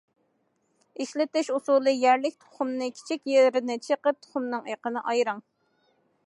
ئىشلىتىش 1.03 1.51
ئۇسۇلى: 1.57 1.93
يەرلىك 2.05 2.39
تۇخۇمنى 2.45 2.87
كىچىك 2.97 3.29
يېرىنى 3.33 3.77
چېقىپ، 3.85 4.19
تۇخۇمنىڭ 4.25 4.67
ئېقىنى 4.73 5.05
ئايرىڭ. 5.13 5.45